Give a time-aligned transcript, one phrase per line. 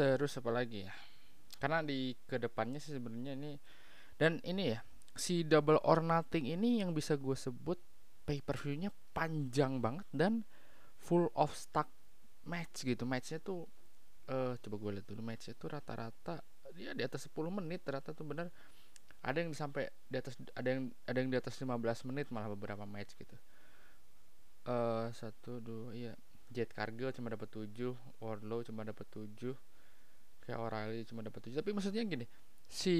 [0.00, 0.92] terus apa lagi ya?
[1.60, 3.52] Karena di ke depannya sih sebenarnya ini
[4.16, 4.80] dan ini ya
[5.12, 7.76] si double or nothing ini yang bisa gue sebut
[8.24, 10.48] pay per view-nya panjang banget dan
[10.96, 11.92] full of stuck
[12.48, 13.04] match gitu.
[13.04, 13.68] Matchnya tuh
[14.32, 16.40] uh, coba gue lihat dulu matchnya tuh rata-rata
[16.72, 18.48] dia di atas 10 menit rata tuh bener.
[19.20, 22.88] Ada yang sampai di atas ada yang ada yang di atas 15 menit malah beberapa
[22.88, 23.36] match gitu.
[24.64, 26.16] Eh uh, satu dua iya.
[26.50, 27.70] Jet Cargill cuma dapat 7
[28.18, 29.54] Wardlow cuma dapat 7
[30.44, 32.26] kayak O'Reilly cuma dapat 7 tapi maksudnya gini
[32.70, 32.96] si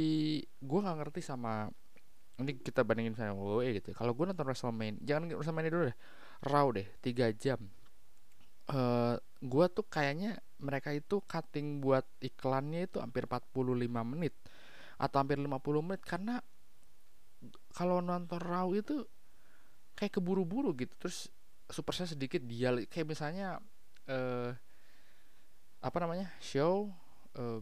[0.58, 1.70] gue nggak ngerti sama
[2.40, 3.92] ini kita bandingin sama WWE gitu.
[3.92, 5.98] Kalau gue nonton WrestleMania jangan WrestleMania dulu deh
[6.48, 7.60] Raw deh 3 jam.
[8.70, 13.50] Uh, gue tuh kayaknya mereka itu cutting buat iklannya itu hampir 45
[14.06, 14.34] menit
[15.00, 16.40] atau hampir 50 menit karena
[17.72, 19.04] kalau nonton Raw itu
[19.96, 20.96] kayak keburu-buru gitu.
[20.96, 21.28] Terus
[21.68, 23.60] super saya sedikit dia kayak misalnya
[24.08, 24.50] uh,
[25.80, 26.92] apa namanya show
[27.38, 27.60] uh,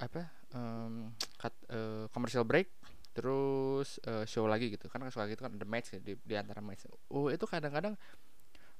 [0.00, 2.72] apa um, cut uh, commercial break
[3.10, 4.86] terus uh, show lagi gitu.
[4.88, 6.86] Kan suka gitu kan ada match di, di antara match.
[7.10, 7.98] Oh itu kadang-kadang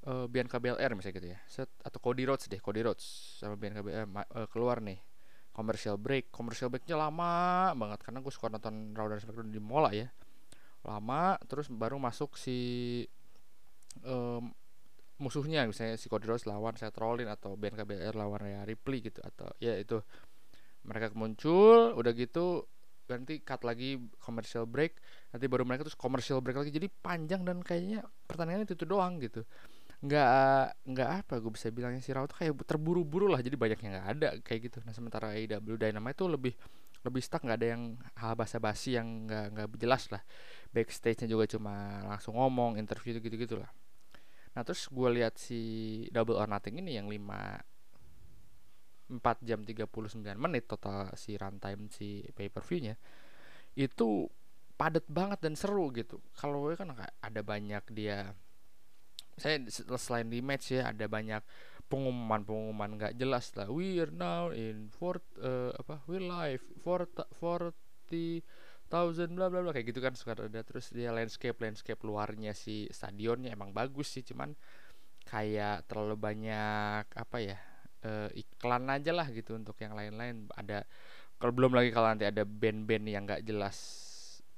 [0.06, 1.38] uh, Bianca Belair misalnya gitu ya.
[1.50, 3.04] Set, atau Cody Rhodes deh Cody Rhodes
[3.42, 5.02] sama Bianca Belair uh, keluar nih.
[5.50, 8.00] Commercial break commercial breaknya lama banget.
[8.06, 10.08] Karena gue suka nonton Raw dan SmackDown di mola ya.
[10.86, 13.04] Lama terus baru masuk si
[14.06, 14.48] um,
[15.20, 19.20] musuhnya misalnya si Cody Rhodes lawan Seth Rollins atau Ben KBR lawan Rhea Ripley gitu
[19.20, 20.00] atau ya itu.
[20.80, 22.64] Mereka muncul udah gitu
[23.10, 24.96] nanti cut lagi commercial break
[25.34, 26.72] nanti baru mereka terus commercial break lagi.
[26.72, 29.44] Jadi panjang dan kayaknya pertandingan itu, itu doang gitu.
[30.00, 34.08] Nggak nggak apa gue bisa bilangnya si Raw kayak terburu-buru lah jadi banyak yang nggak
[34.16, 34.78] ada kayak gitu.
[34.88, 36.54] Nah sementara AEW Dynamite itu lebih
[37.04, 37.82] lebih stuck nggak ada yang
[38.16, 40.24] hal basa-basi yang nggak nggak jelas lah.
[40.72, 43.68] Backstage-nya juga cuma langsung ngomong interview gitu gitu lah
[44.54, 45.60] Nah terus gue lihat si
[46.10, 47.22] Double or Nothing ini yang 5
[49.10, 52.94] 4 jam 39 menit total si runtime si pay per view-nya
[53.74, 54.30] itu
[54.78, 56.22] padat banget dan seru gitu.
[56.32, 58.32] Kalau kan ada banyak dia
[59.36, 59.60] saya
[59.98, 61.42] selain di match ya ada banyak
[61.90, 63.66] pengumuman-pengumuman nggak jelas lah.
[63.66, 66.06] We're now in for uh, apa?
[66.06, 67.74] We live for 40
[68.90, 70.60] thousand bla bla bla kayak gitu kan suka ada.
[70.66, 74.52] Terus dia landscape landscape luarnya si stadionnya emang bagus sih cuman
[75.24, 77.58] kayak terlalu banyak apa ya
[78.02, 80.50] uh, iklan aja lah gitu untuk yang lain-lain.
[80.52, 80.82] Ada
[81.38, 83.78] kalau belum lagi kalau nanti ada band-band yang nggak jelas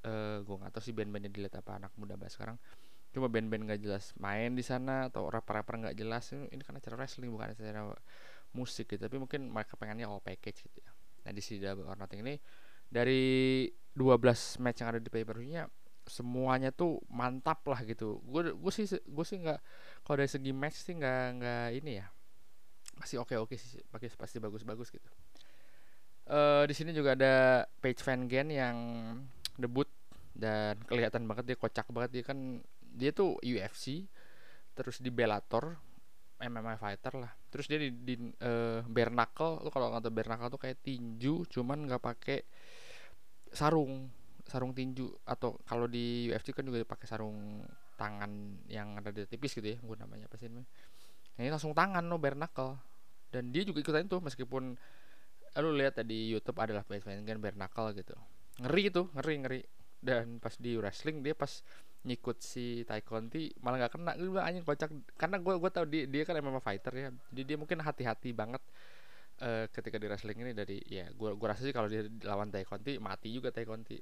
[0.09, 2.57] uh, gue nggak tahu sih band-bandnya dilihat apa anak muda bahas sekarang.
[3.13, 7.29] Cuma band-band nggak jelas main di sana atau rapper-rapper nggak jelas ini kan acara wrestling
[7.29, 7.93] bukan acara
[8.57, 9.05] musik gitu.
[9.05, 10.91] Tapi mungkin mereka pengennya all package gitu ya.
[11.29, 12.35] Nah di sini or Nothing ini
[12.93, 13.65] dari
[13.97, 15.65] 12 match yang ada di pay per view-nya
[16.05, 18.21] semuanya tuh mantap lah gitu.
[18.29, 19.61] Gue gue sih gue sih nggak
[20.05, 22.07] kalau dari segi match sih nggak nggak ini ya
[23.01, 25.09] masih oke oke sih pasti pasti bagus bagus gitu.
[26.29, 28.77] Uh, di sini juga ada Page Van Gen yang
[29.59, 29.89] debut
[30.33, 32.39] dan kelihatan banget dia kocak banget dia kan
[32.93, 34.07] dia tuh UFC
[34.73, 35.77] terus di Bellator
[36.43, 40.51] MMA fighter lah terus dia di, di uh, bare lu kalau nggak tahu bare knuckle
[40.57, 42.41] tuh kayak tinju cuman nggak pakai
[43.53, 44.11] sarung
[44.49, 47.63] sarung tinju atau kalau di UFC kan juga pakai sarung
[47.95, 50.65] tangan yang ada di tipis gitu ya gue namanya apa sih ini
[51.41, 52.77] ini langsung tangan lo bare knuckle.
[53.33, 54.77] Dan dia juga ikutan itu meskipun
[55.53, 58.17] lu lihat tadi YouTube adalah Base kan bare knuckle gitu.
[58.61, 59.61] Ngeri itu ngeri ngeri.
[60.03, 61.63] Dan pas di wrestling dia pas
[62.03, 64.13] nyikut si Conti malah nggak kena.
[64.21, 64.91] Gue anjing kocak.
[65.17, 67.09] Karena gue gue tau dia dia kan MMA fighter ya.
[67.33, 68.61] Jadi dia mungkin hati-hati banget
[69.43, 72.63] uh, ketika di wrestling ini dari ya gue gue rasa sih kalau dia lawan Tai
[72.63, 73.99] Conti mati juga Tai Conti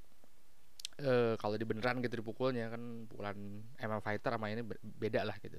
[1.00, 3.36] uh, kalau di beneran gitu dipukulnya kan pukulan
[3.80, 5.58] MMA fighter sama ini beda lah gitu.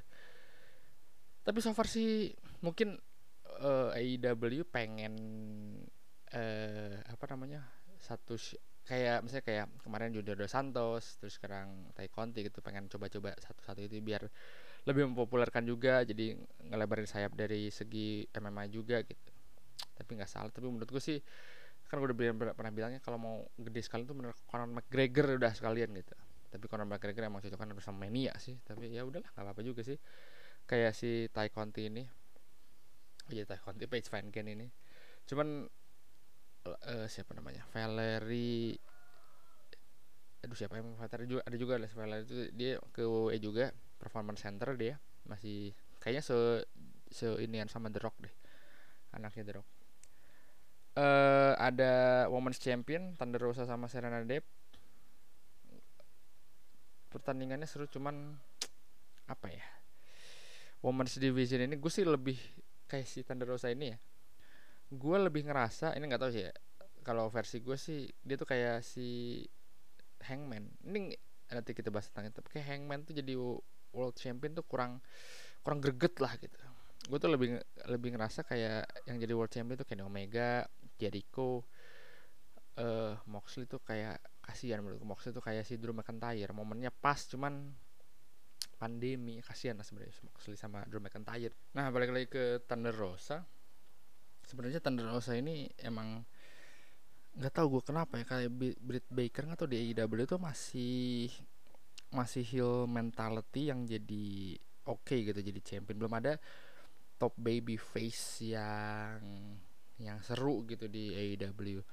[1.42, 2.30] Tapi so far sih
[2.62, 3.02] mungkin
[3.62, 5.14] uh, AEW pengen
[6.30, 7.66] uh, apa namanya
[7.98, 8.38] satu
[8.82, 13.82] kayak misalnya kayak kemarin Junior Dos Santos terus sekarang Tai Conti gitu pengen coba-coba satu-satu
[13.86, 14.26] itu biar
[14.90, 16.34] lebih mempopulerkan juga jadi
[16.66, 19.31] ngelebarin sayap dari segi MMA juga gitu
[19.96, 20.52] tapi nggak salah.
[20.54, 21.18] Tapi menurut gue sih
[21.92, 25.52] kan gue udah pernah, pernah bilangnya kalau mau gede sekali tuh menurut Conor McGregor udah
[25.52, 26.16] sekalian gitu.
[26.48, 28.56] Tapi Conor McGregor emang cocok kan sama Mania sih.
[28.64, 30.00] Tapi ya udahlah nggak apa-apa juga sih.
[30.64, 32.04] Kayak si Tai Conti ini.
[33.28, 34.68] Oh iya Tai Conti Page Van Ken ini.
[35.28, 35.68] Cuman
[36.68, 37.68] uh, siapa namanya?
[37.76, 38.80] Valerie
[40.42, 44.42] aduh siapa yang Valerie juga ada juga lah Valerie itu dia ke WWE juga performance
[44.48, 44.96] center dia.
[45.28, 46.38] Masih kayaknya se
[47.12, 48.41] se inian sama The Rock deh
[49.16, 49.70] anaknya The Rock
[50.96, 54.44] uh, ada Women's Champion Thunder Rosa sama Serena Deeb
[57.12, 58.40] pertandingannya seru cuman
[59.28, 59.68] apa ya?
[60.82, 62.40] Women's Division ini gue sih lebih
[62.88, 63.98] kayak si Thunder Rosa ini ya.
[64.92, 66.54] Gue lebih ngerasa ini nggak tahu sih ya
[67.04, 69.44] kalau versi gue sih dia tuh kayak si
[70.24, 70.72] Hangman.
[70.88, 71.12] Ini
[71.52, 73.36] nanti kita bahas tentang itu kayak Hangman tuh jadi
[73.92, 75.04] world champion tuh kurang
[75.62, 76.58] kurang greget lah gitu
[77.12, 77.60] gue tuh lebih
[77.92, 80.64] lebih ngerasa kayak yang jadi world champion tuh kayak Omega
[80.96, 81.68] Jericho
[82.80, 87.76] uh, Moxley tuh kayak kasihan menurut Moxley tuh kayak si Drew McIntyre momennya pas cuman
[88.80, 91.54] pandemi kasihan lah sebenarnya Moxley sama Drew McIntyre.
[91.76, 93.44] Nah balik lagi ke Thunder Rosa.
[94.42, 96.24] Sebenarnya Thunder Rosa ini emang
[97.32, 101.32] nggak tahu gue kenapa ya kayak Britt Baker nggak tau di AEW itu masih
[102.12, 104.58] masih heel mentality yang jadi
[104.90, 106.02] oke okay gitu jadi champion.
[106.02, 106.42] Belum ada
[107.22, 109.22] top baby face yang
[110.02, 111.86] yang seru gitu di AEW uh,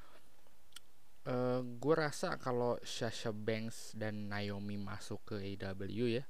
[1.29, 6.25] eh, gue rasa kalau Sasha Banks dan Naomi masuk ke AEW ya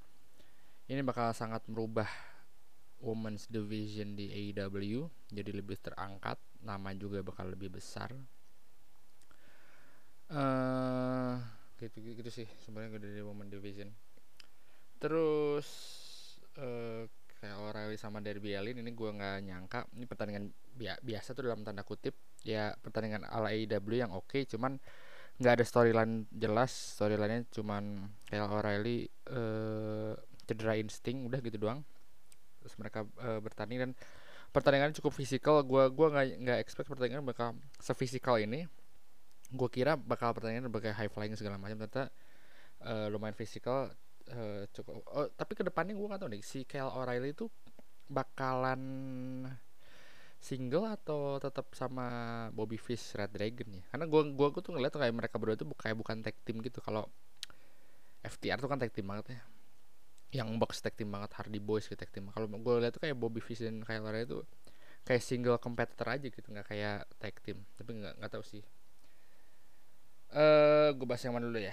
[0.91, 2.11] ini bakal sangat merubah
[2.99, 8.11] women's division di AEW jadi lebih terangkat nama juga bakal lebih besar.
[10.29, 11.41] Uh,
[11.81, 13.89] gitu gitu sih sebenarnya dari women division.
[14.99, 15.69] Terus
[16.59, 17.07] uh,
[17.39, 19.81] kayak O'Reilly sama Derby Allin ini gue nggak nyangka.
[19.95, 20.45] Ini pertandingan
[20.75, 22.15] bi biasa tuh dalam tanda kutip.
[22.43, 24.83] Ya pertandingan ala AEW yang oke okay, cuman
[25.39, 26.71] nggak ada storyline jelas.
[26.99, 31.87] Storylinenya cuman kayak O'Reilly uh, cedera insting udah gitu doang.
[32.59, 33.91] Terus mereka uh, bertanding dan
[34.51, 35.63] pertandingan cukup fisikal.
[35.63, 38.67] Gue gua nggak nggak expect pertandingan bakal sefisikal ini.
[39.49, 42.11] Gue kira bakal pertandingan berbagai high flying segala macam ternyata
[42.83, 43.95] uh, lumayan fisikal
[44.33, 47.49] uh, cukup oh, tapi ke depannya gue gak tahu nih si Kyle O'Reilly itu
[48.09, 48.83] bakalan
[50.39, 52.07] single atau tetap sama
[52.55, 53.83] Bobby Fish Red Dragon ya?
[53.91, 56.79] Karena gue gua, gua tuh ngeliat kayak mereka berdua tuh kayak bukan tag team gitu.
[56.79, 57.11] Kalau
[58.23, 59.41] FTR tuh kan tag team banget ya.
[60.43, 62.31] Yang box tag team banget Hardy Boys gitu tag team.
[62.31, 64.47] Kalau gue lihat tuh kayak Bobby Fish dan Kyle O'Reilly tuh
[65.03, 67.59] kayak single competitor aja gitu nggak kayak tag team.
[67.75, 68.63] Tapi nggak nggak tahu sih.
[70.29, 71.73] Uh, eh, gue bahas yang mana dulu ya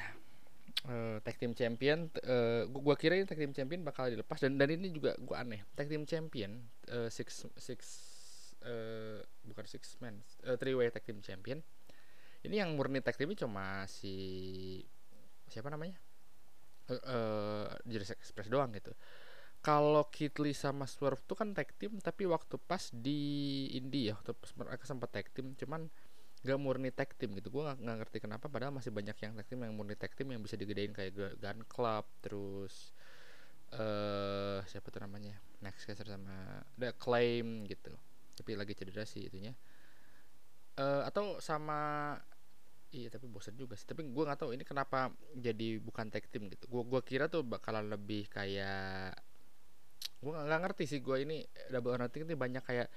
[0.84, 4.68] uh, tag team champion uh, gua kira ini tag team champion bakal dilepas dan dan
[4.68, 5.64] ini juga gue aneh.
[5.74, 7.80] Tag team champion uh, six six
[8.68, 11.64] uh, bukan six man uh, three way tag team champion.
[12.46, 14.84] Ini yang murni tag team cuma si
[15.50, 15.98] siapa namanya?
[16.86, 18.94] Uh, uh, Express doang gitu.
[19.66, 24.54] Kalau Kitli sama Swerve tuh kan tag team tapi waktu pas di India waktu pas
[24.54, 25.90] mereka sempat tag team cuman
[26.46, 27.50] gak murni tag team gitu.
[27.50, 30.30] Gue gak, gak ngerti kenapa padahal masih banyak yang tag team yang murni tag team
[30.30, 32.94] yang bisa digedein kayak Gun Club terus
[33.74, 35.34] uh, siapa tuh namanya?
[35.66, 37.92] Next Caster sama The Claim gitu.
[38.38, 39.58] Tapi lagi cedera sih itunya.
[40.76, 42.14] Uh, atau sama
[42.94, 43.90] iya tapi bosan juga sih.
[43.90, 46.70] Tapi gue nggak tahu ini kenapa jadi bukan tag team gitu.
[46.70, 49.18] Gue gua kira tuh bakalan lebih kayak
[50.26, 52.90] gue nggak ngerti sih gue ini double or nothing itu banyak kayak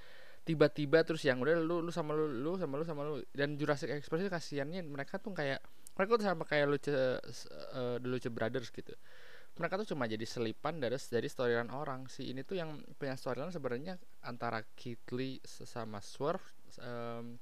[0.49, 3.21] tiba-tiba terus yang udah lu lu sama lu lu sama lu sama lu.
[3.29, 5.61] Dan Jurassic Express itu kasihannya mereka tuh kayak
[5.93, 8.97] mereka tuh sama kayak Luce uh, The Luce Brothers gitu.
[9.61, 12.09] Mereka tuh cuma jadi selipan dari dari storyline orang.
[12.09, 16.41] Si ini tuh yang punya storyline sebenarnya antara Kitli sama Swerve
[16.81, 17.37] um,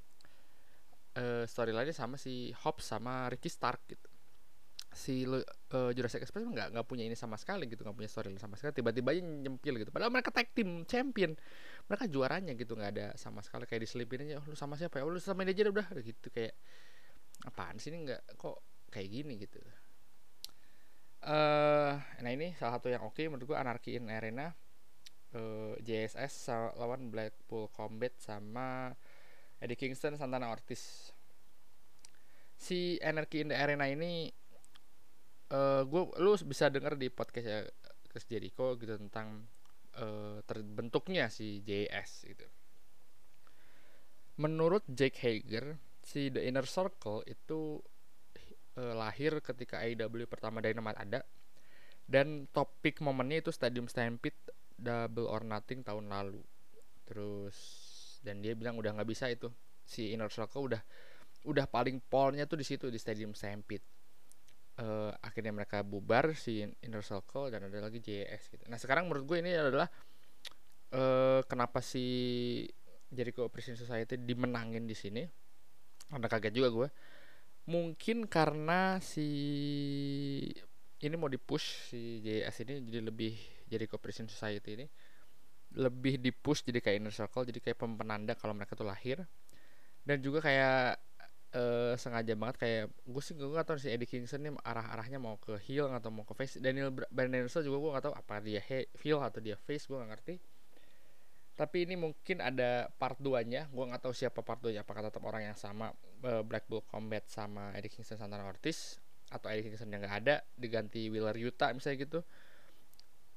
[1.15, 4.06] uh, storyline sama si Hobbs sama Ricky Stark gitu
[4.97, 8.57] si uh, Jurassic Express nggak nggak punya ini sama sekali gitu nggak punya storyline sama
[8.57, 8.73] sekali.
[8.73, 9.93] Tiba-tiba aja nyempil gitu.
[9.93, 11.37] Padahal mereka tag team champion.
[11.85, 13.69] Mereka juaranya gitu nggak ada sama sekali.
[13.69, 15.05] Kayak diselipin aja oh, lu sama siapa ya?
[15.05, 15.87] Oh, lu sama ini aja udah.
[16.01, 16.57] Gitu kayak
[17.45, 18.57] apaan sih ini nggak kok
[18.89, 19.37] kayak gini?
[19.37, 19.61] Gitu.
[21.21, 24.57] Uh, nah ini salah satu yang oke okay, menurut gua Anarchy in Arena.
[25.37, 26.49] Uh, JSS
[26.79, 28.95] lawan Blackpool Combat sama
[29.61, 31.13] Eddie Kingston Santana Ortiz.
[32.57, 34.33] Si Anarchy in the Arena ini
[35.51, 37.59] uh, gue lu bisa dengar di podcast ya
[38.07, 39.47] Chris Jericho gitu tentang
[39.99, 42.47] uh, terbentuknya si JS gitu.
[44.37, 47.81] Menurut Jake Hager, si The Inner Circle itu
[48.77, 51.19] uh, lahir ketika AEW pertama Dynamite ada
[52.07, 54.37] dan topik momennya itu Stadium Stampede
[54.77, 56.39] Double or Nothing tahun lalu.
[57.03, 57.57] Terus
[58.21, 59.49] dan dia bilang udah nggak bisa itu
[59.87, 60.81] si Inner Circle udah
[61.47, 63.85] udah paling polnya tuh di situ di Stadium Stampede
[64.81, 68.65] uh, akhirnya mereka bubar si inner circle dan ada lagi JS gitu.
[68.65, 69.85] Nah sekarang menurut gue ini adalah
[70.97, 72.65] uh, kenapa si
[73.13, 75.21] Jericho Appreciation Society dimenangin di sini?
[76.09, 76.89] Karena kaget juga gue
[77.69, 79.29] mungkin karena si
[80.97, 83.37] ini mau dipush si JS ini jadi lebih
[83.69, 84.89] Jericho Appreciation Society ini
[85.77, 89.21] lebih dipush jadi kayak inner circle jadi kayak penanda kalau mereka tuh lahir.
[90.01, 90.97] Dan juga kayak
[91.55, 95.39] uh, sengaja banget kayak gue sih gue gak tau si Eddie Kingston nih arah-arahnya mau
[95.39, 96.59] ke heel atau mau ke face.
[96.59, 100.11] Daniel Bryan Danielson juga gue gak tau apa dia heel atau dia face gue gak
[100.17, 100.35] ngerti.
[101.57, 105.09] Tapi ini mungkin ada part 2 nya gue nggak tahu siapa part 2 nya apakah
[105.09, 105.89] tetap orang yang sama
[106.21, 109.01] uh, Black Bull Combat sama Eddie Kingston Santana Ortiz
[109.33, 112.19] atau Eddie Kingston yang nggak ada diganti Wheeler Yuta misalnya gitu.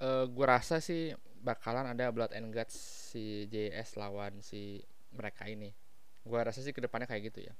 [0.00, 2.76] Uh, gue rasa sih bakalan ada Blood and Guts
[3.12, 4.84] si JS lawan si
[5.16, 5.72] mereka ini.
[6.20, 7.56] Gue rasa sih ke depannya kayak gitu ya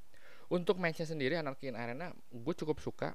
[0.51, 3.15] untuk matchnya sendiri Anarchy in Arena gue cukup suka.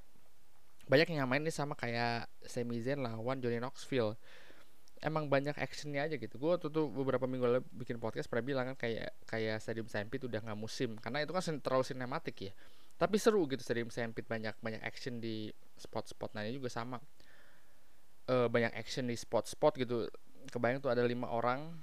[0.87, 4.15] Banyak yang nyamain ini sama kayak Sami Zayn lawan Johnny Knoxville.
[5.03, 6.39] Emang banyak actionnya aja gitu.
[6.39, 10.31] Gue tuh, tuh beberapa minggu lalu bikin podcast pernah bilang kan kayak kayak Stadium Stampede
[10.31, 10.95] udah nggak musim.
[10.97, 12.53] Karena itu kan terlalu sinematik ya.
[12.95, 17.03] Tapi seru gitu Stadium Stampede banyak banyak action di spot-spot nah juga sama.
[18.25, 20.07] Uh, banyak action di spot-spot gitu.
[20.47, 21.73] Kebayang tuh ada lima orang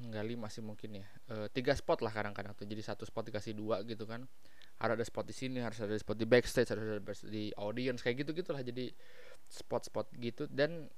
[0.00, 1.06] nggak lima sih mungkin ya.
[1.28, 2.64] Uh, tiga spot lah kadang-kadang tuh.
[2.64, 4.24] Jadi satu spot dikasih dua gitu kan.
[4.80, 8.24] Harus ada spot di sini harus ada spot di backstage harus ada di audience kayak
[8.24, 8.88] gitu gitulah jadi
[9.46, 10.48] spot-spot gitu.
[10.48, 10.88] Dan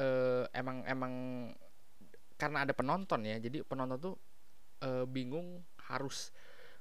[0.00, 1.14] uh, emang emang
[2.40, 4.14] karena ada penonton ya jadi penonton tuh
[4.80, 5.60] uh, bingung
[5.92, 6.32] harus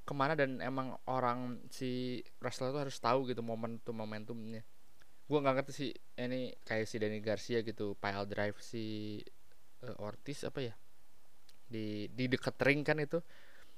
[0.07, 4.63] ke mana dan emang orang si wrestler tuh harus tahu gitu momentum momentumnya.
[5.27, 9.19] Gue nggak ngerti sih ini kayak si Danny Garcia gitu pile drive si
[9.99, 10.75] Ortiz apa ya
[11.69, 13.21] di di dekat ring kan itu.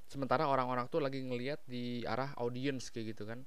[0.08, 3.44] Sementara orang-orang tuh lagi ngelihat di arah audience kayak gitu kan.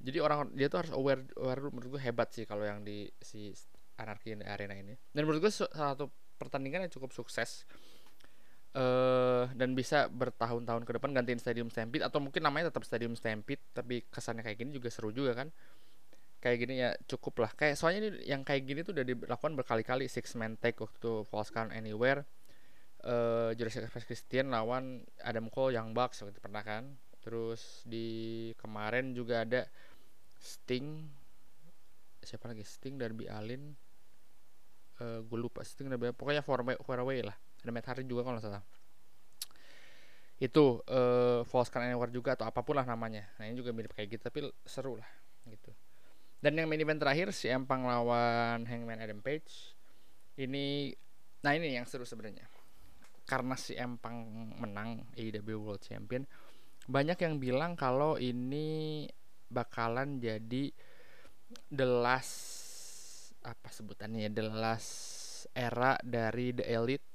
[0.00, 3.52] Jadi orang dia tuh harus aware aware menurut gue hebat sih kalau yang di si
[4.00, 4.96] anarki arena ini.
[5.12, 6.08] Dan menurut gue salah satu
[6.40, 7.68] pertandingan yang cukup sukses
[8.72, 13.60] uh, dan bisa bertahun-tahun ke depan gantiin Stadium Stampede atau mungkin namanya tetap Stadium Stampede
[13.76, 15.52] tapi kesannya kayak gini juga seru juga kan.
[16.40, 17.50] Kayak gini ya cukup lah.
[17.52, 21.52] Kayak soalnya ini yang kayak gini tuh udah dilakukan berkali-kali six man tag waktu False
[21.52, 22.24] Count Anywhere
[23.04, 26.84] uh, Jurassic Express Christian lawan Adam Cole yang Bucks waktu itu pernah kan.
[27.20, 29.68] Terus di kemarin juga ada
[30.40, 31.04] Sting.
[32.24, 32.64] Siapa lagi?
[32.64, 33.76] Sting dan Bi Alin
[35.00, 37.36] uh, gue lupa Sting dan pokoknya four four lah.
[37.60, 38.64] Ada Matt Hardy juga kalau nggak salah.
[40.40, 43.28] Itu uh, False Count Anywhere juga atau apa pun lah namanya.
[43.36, 45.08] Nah ini juga mirip kayak gitu tapi seru lah
[45.44, 45.72] gitu.
[46.40, 49.76] Dan yang main event terakhir si Empang lawan Hangman Adam Page.
[50.40, 50.96] Ini
[51.44, 52.59] nah ini yang seru sebenarnya
[53.30, 54.26] karena si Empang
[54.58, 56.26] menang AEW World Champion
[56.90, 59.06] banyak yang bilang kalau ini
[59.46, 60.74] bakalan jadi
[61.70, 62.58] the last
[63.46, 67.10] apa sebutannya ya the last era dari The Elite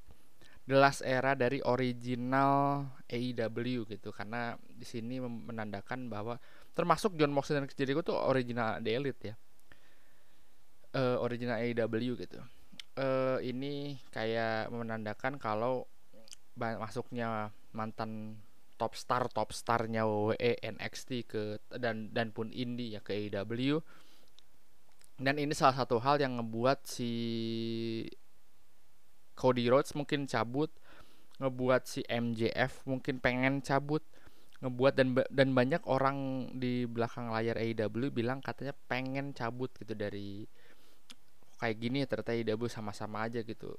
[0.66, 4.10] the last era dari original AEW gitu.
[4.10, 6.42] Karena di sini menandakan bahwa
[6.74, 9.36] termasuk John Moxley dan Jericho tuh original The Elite ya.
[10.96, 12.42] Uh, original AEW gitu.
[12.96, 15.86] Uh, ini kayak menandakan kalau
[16.56, 18.40] masuknya mantan
[18.76, 21.42] top star top starnya WWE NXT ke
[21.80, 23.80] dan dan pun indie ya ke AEW
[25.16, 27.12] dan ini salah satu hal yang ngebuat si
[29.36, 30.72] Cody Rhodes mungkin cabut
[31.40, 34.04] ngebuat si MJF mungkin pengen cabut
[34.64, 40.48] ngebuat dan dan banyak orang di belakang layar AEW bilang katanya pengen cabut gitu dari
[41.60, 43.76] kayak gini ya ternyata AEW sama-sama aja gitu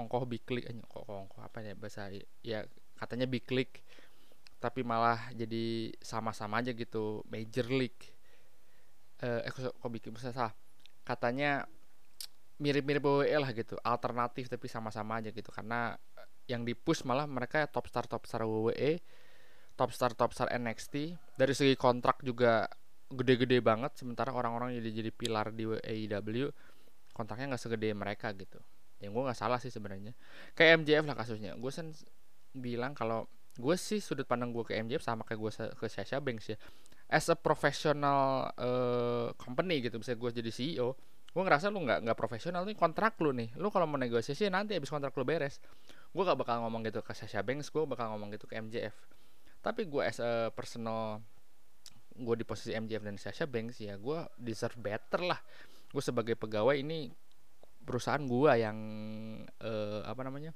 [0.00, 2.08] ongkoh big click eh, kok ongkoh apa ya bahasa
[2.40, 2.64] ya
[2.96, 3.84] katanya big click
[4.60, 8.12] tapi malah jadi sama-sama aja gitu major league.
[9.24, 10.52] Eh, eh kok, bikin salah.
[11.00, 11.64] Katanya
[12.60, 15.96] mirip-mirip WWE lah gitu alternatif tapi sama-sama aja gitu karena
[16.44, 19.00] yang di push malah mereka top star top star WWE
[19.80, 22.68] top star top star NXT dari segi kontrak juga
[23.08, 26.52] gede-gede banget sementara orang-orang jadi jadi pilar di AEW
[27.16, 28.60] kontraknya nggak segede mereka gitu
[29.00, 30.12] yang gue nggak salah sih sebenarnya.
[30.54, 31.52] Kayak MJF lah kasusnya.
[31.56, 31.92] Gue sen
[32.52, 33.26] bilang kalau
[33.56, 36.56] gue sih sudut pandang gue ke MJF sama kayak gue ke Sasha Banks ya.
[37.10, 40.94] As a professional uh, company gitu bisa gue jadi CEO
[41.30, 43.54] gue ngerasa lu nggak nggak profesional nih kontrak lu nih.
[43.54, 45.62] Lu kalau mau negosiasi nanti habis kontrak lu beres.
[46.10, 48.94] Gue gak bakal ngomong gitu ke Sasha Banks gue bakal ngomong gitu ke MJF
[49.60, 51.20] tapi gue as a personal
[52.16, 55.40] gue di posisi MJF dan Sasha Banks ya gue deserve better lah.
[55.92, 57.12] Gue sebagai pegawai ini
[57.90, 58.78] perusahaan gue yang
[59.66, 60.54] uh, apa namanya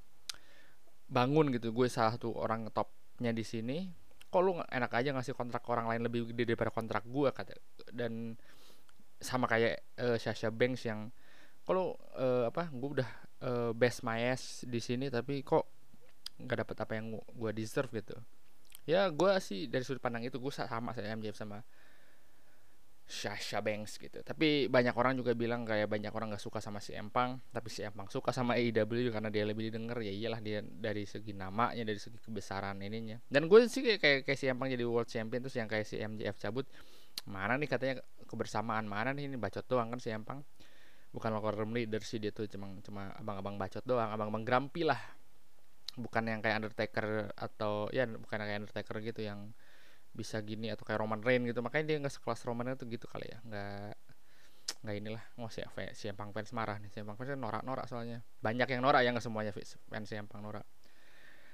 [1.11, 1.75] bangun gitu.
[1.75, 3.91] Gue salah satu orang topnya di sini.
[4.31, 7.55] Kok lu enak aja ngasih kontrak ke orang lain lebih gede daripada kontrak gue kata
[7.91, 8.39] dan
[9.19, 11.11] sama kayak uh, Sasha Banks yang
[11.67, 13.11] kalau uh, apa gue udah
[13.43, 15.67] uh, best my ass di sini tapi kok
[16.39, 18.15] nggak dapat apa yang gue deserve gitu.
[18.85, 21.63] Ya gue sih dari sudut pandang itu gue sama saya MJF sama
[23.05, 24.25] Sasha Banks gitu.
[24.25, 27.85] Tapi banyak orang juga bilang kayak banyak orang nggak suka sama si Empang tapi si
[27.85, 30.01] Empang suka sama AEW karena dia lebih didengar.
[30.01, 33.21] Ya iyalah dia dari segi namanya dari segi kebesaran ininya.
[33.29, 36.41] Dan gue sih kayak, kayak si Empang jadi world champion terus yang kayak si MJF
[36.41, 36.65] cabut
[37.29, 37.95] mana nih katanya
[38.25, 40.41] kebersamaan mana nih ini bacot doang kan si Empang.
[41.13, 44.99] Bukan locker room leader sih dia tuh cuma cuma abang-abang bacot doang abang-abang grampi lah.
[45.95, 49.53] Bukan yang kayak Undertaker atau ya bukan yang kayak Undertaker gitu yang
[50.15, 51.61] bisa gini atau kayak Roman Reigns gitu.
[51.61, 53.39] Makanya dia nggak sekelas Roman itu gitu kali ya.
[53.45, 53.93] Nggak
[54.87, 55.25] nggak inilah.
[55.37, 55.61] Mau si
[55.99, 56.89] si Empang fans marah nih.
[56.95, 58.23] Si Empang fans norak-norak soalnya.
[58.41, 60.65] Banyak yang norak ya nggak semuanya fans si Empang norak.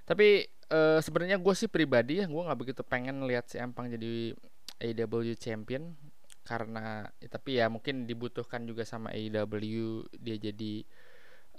[0.05, 4.35] Tapi uh, sebenarnya gue sih pribadi ya gue nggak begitu pengen lihat si Empang jadi
[4.81, 5.95] AEW champion
[6.41, 10.83] karena ya, tapi ya mungkin dibutuhkan juga sama AEW dia jadi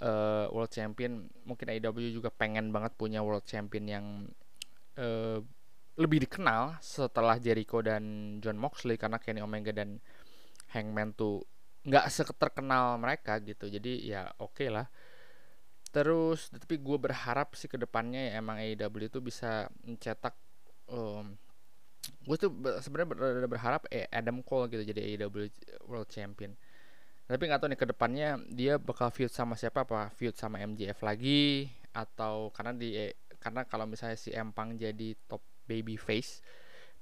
[0.04, 1.32] uh, world champion.
[1.48, 4.06] Mungkin AEW juga pengen banget punya world champion yang
[4.98, 5.40] uh,
[5.96, 10.00] lebih dikenal setelah Jericho dan John Moxley karena Kenny Omega dan
[10.72, 11.44] Hangman tuh
[11.84, 13.68] nggak seterkenal mereka gitu.
[13.68, 14.88] Jadi ya oke okay lah.
[15.92, 20.32] Terus tapi gue berharap sih ke depannya ya emang AEW itu bisa mencetak
[20.88, 21.36] um,
[22.24, 23.08] gue tuh sebenarnya
[23.46, 25.52] berharap eh, Adam Cole gitu jadi AEW
[25.84, 26.56] World Champion.
[27.28, 31.04] Tapi nggak tahu nih ke depannya dia bakal feud sama siapa apa feud sama MJF
[31.04, 36.42] lagi atau karena di eh, karena kalau misalnya si Empang jadi top baby face.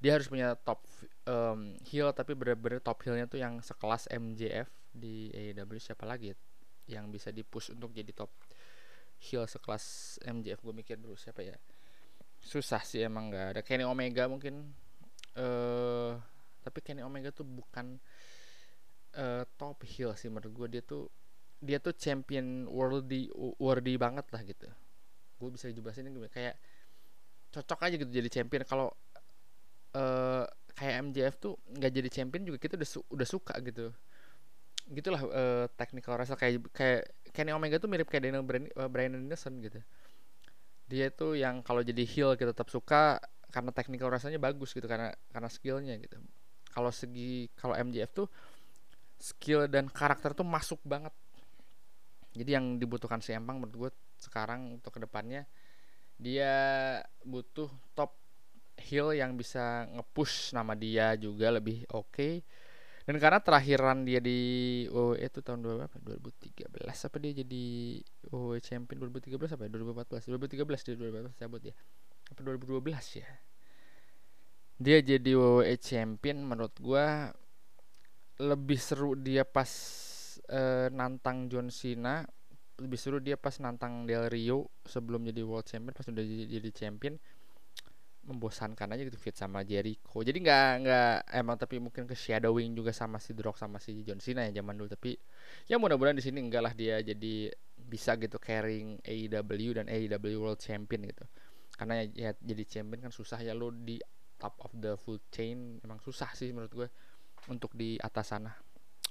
[0.01, 0.81] Dia harus punya top
[1.29, 6.37] um, heel tapi bener-bener top heelnya tuh yang sekelas MJF di AEW siapa lagi ya?
[6.91, 8.35] yang bisa dipush untuk jadi top
[9.21, 11.55] heel sekelas MJF gue mikir dulu siapa ya.
[12.41, 13.61] Susah sih emang nggak ada.
[13.61, 14.73] Kenny Omega mungkin.
[15.37, 16.19] Uh,
[16.65, 18.01] tapi Kenny Omega tuh bukan
[19.15, 21.07] uh, top heel sih menurut gue dia tuh
[21.61, 23.29] dia tuh champion worthy
[23.61, 24.69] worthy banget lah gitu.
[25.37, 26.57] Gue bisa jelasin kayak
[27.51, 28.63] cocok aja gitu jadi champion.
[28.65, 28.95] Kalau
[29.95, 33.91] uh, kayak MJF tuh nggak jadi champion juga kita udah su udah suka gitu.
[34.91, 39.19] Gitulah uh, technical wrestler kayak kayak Kenny Omega tuh mirip kayak Daniel Bryan, uh, Bryan
[39.19, 39.79] Anderson gitu.
[40.91, 45.15] Dia tuh yang kalau jadi heel kita tetap suka karena technical rasanya bagus gitu karena
[45.31, 46.19] karena skillnya gitu.
[46.71, 48.27] Kalau segi kalau MJF tuh
[49.21, 51.13] skill dan karakter tuh masuk banget.
[52.31, 53.91] Jadi yang dibutuhkan si Empang menurut gue
[54.23, 55.45] sekarang untuk ke depannya
[56.21, 56.53] dia
[57.25, 58.13] butuh top
[58.77, 62.13] heel yang bisa ngepush nama dia juga lebih oke.
[62.13, 62.35] Okay.
[63.09, 64.39] dan karena terakhiran dia di
[64.93, 65.97] WWE itu tahun berapa?
[65.99, 67.65] 2013 apa dia jadi
[68.29, 69.71] WWE champion 2013 apa ya?
[69.73, 70.95] 2014 2013 dia
[71.35, 71.75] 2014 cabut ya.
[72.31, 73.31] Apa 2012 ya?
[74.81, 77.33] Dia jadi WWE champion menurut gua
[78.41, 79.69] lebih seru dia pas
[80.49, 82.25] uh, nantang John Cena
[82.81, 86.71] lebih seru dia pas nantang Del Rio sebelum jadi world champion pas udah jadi, jadi
[86.73, 87.15] champion
[88.21, 90.21] membosankan aja gitu fit sama Jericho.
[90.21, 94.05] Jadi nggak nggak emang tapi mungkin ke shadowing juga sama si The Rock sama si
[94.05, 94.93] John Cena ya zaman dulu.
[94.93, 95.17] Tapi
[95.67, 100.61] ya mudah-mudahan di sini enggak lah dia jadi bisa gitu carrying AEW dan AEW World
[100.61, 101.25] Champion gitu.
[101.75, 103.97] Karena ya, ya jadi champion kan susah ya lo di
[104.37, 106.89] top of the food chain emang susah sih menurut gue
[107.49, 108.53] untuk di atas sana.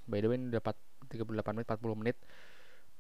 [0.06, 0.78] By the way ini dapat
[1.10, 2.18] 38 menit 40 menit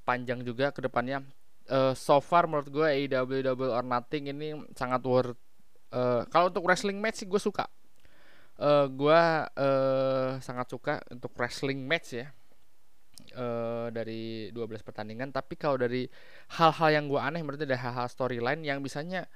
[0.09, 1.21] panjang juga ke depannya.
[1.69, 5.37] Uh, so far menurut gue AEW Double or Nothing ini sangat worth
[5.93, 7.69] uh, kalau untuk wrestling match sih gue suka.
[8.57, 9.21] Uh, gue
[9.53, 12.33] uh, sangat suka untuk wrestling match ya.
[13.29, 16.09] Uh, dari 12 pertandingan tapi kalau dari
[16.57, 19.29] hal-hal yang gue aneh berarti ada hal-hal storyline yang bisanya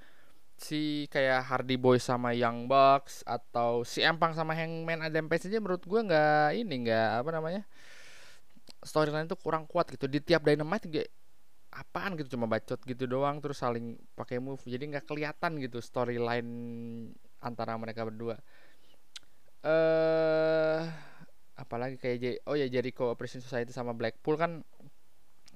[0.57, 5.61] si kayak Hardy Boy sama Young Bucks atau si Empang sama Hangman Adam Page aja
[5.61, 7.61] menurut gue nggak ini nggak apa namanya
[8.83, 10.05] storyline itu kurang kuat gitu.
[10.07, 11.03] Di tiap dynamite juga
[11.73, 12.13] apaan?
[12.19, 14.61] gitu cuma bacot gitu doang terus saling pakai move.
[14.63, 16.51] Jadi nggak kelihatan gitu storyline
[17.41, 18.37] antara mereka berdua.
[19.63, 20.81] Eh uh,
[21.53, 24.65] apalagi kayak J oh ya Jericho Operation Society sama Blackpool kan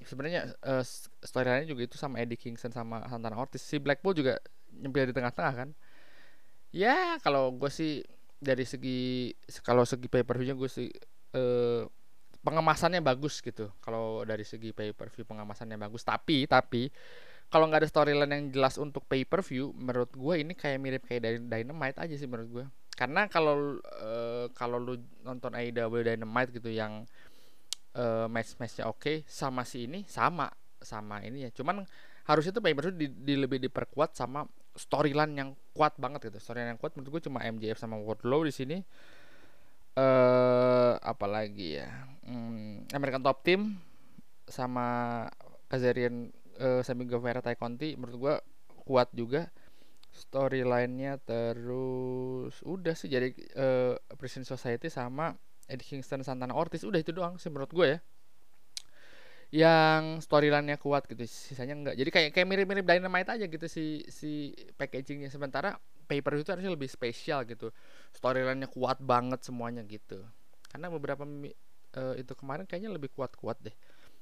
[0.06, 0.86] sebenarnya uh,
[1.26, 3.64] storyline juga itu sama Eddie Kingston sama Santana Ortiz.
[3.66, 4.38] Si Blackpool juga
[4.72, 5.70] nyempil di tengah-tengah kan.
[6.70, 8.06] Ya kalau gue sih
[8.38, 9.34] dari segi
[9.66, 10.90] kalau segi pay per view gue sih
[11.34, 11.90] uh,
[12.48, 13.68] pengemasannya bagus gitu.
[13.84, 16.08] Kalau dari segi pay per view pengemasannya bagus.
[16.08, 16.88] Tapi tapi
[17.52, 21.04] kalau nggak ada storyline yang jelas untuk pay per view menurut gue ini kayak mirip
[21.04, 22.66] kayak dari Dynamite aja sih menurut gue
[22.98, 27.06] karena kalau uh, kalau lu nonton AEW Dynamite gitu yang
[27.94, 30.50] uh, match matchnya oke okay, sama si ini sama
[30.82, 31.50] sama ini ya.
[31.54, 31.86] Cuman
[32.26, 36.42] harusnya tuh pay per view di, di lebih diperkuat sama storyline yang kuat banget gitu.
[36.42, 38.78] Storyline yang kuat menurut gue cuma MJF sama Wardlow di sini.
[39.98, 41.90] Uh, apalagi ya
[42.28, 43.80] hmm, American Top Team
[44.48, 45.26] sama
[45.72, 48.36] Kazarian uh, Sami Guevara Tai Conti menurut gua
[48.84, 49.50] kuat juga.
[50.08, 55.38] Storylinenya terus udah sih jadi uh, Prison Society sama
[55.70, 58.00] Eddie Kingston Santana Ortiz udah itu doang sih menurut gue ya.
[59.52, 61.96] Yang storylinenya kuat gitu sisanya enggak.
[62.00, 65.30] Jadi kayak kayak mirip-mirip Dynamite aja gitu si si packagingnya.
[65.30, 67.70] Sementara paper itu harusnya lebih spesial gitu.
[68.16, 70.24] Storylinenya kuat banget semuanya gitu.
[70.72, 71.28] Karena beberapa
[71.96, 73.76] uh, itu kemarin kayaknya lebih kuat-kuat deh.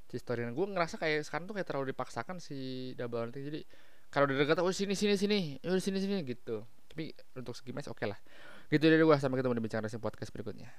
[0.06, 3.66] Si storyline gue ngerasa kayak sekarang tuh kayak terlalu dipaksakan si double or jadi
[4.14, 5.40] kalau udah dekat oh sini sini sini.
[5.66, 6.62] Oh sini sini gitu.
[6.92, 8.20] Tapi untuk segi match oke okay lah.
[8.70, 9.18] Gitu dari gua.
[9.18, 10.70] Sampai ketemu di racing podcast berikutnya